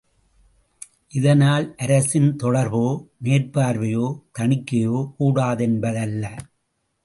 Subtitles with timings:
[1.09, 2.83] இதனால் அரசின் தொடர்போ,
[3.23, 4.07] மேற்பார்வையோ,
[4.39, 6.35] தணிக்கையோ கூடாது என்பதல்ல.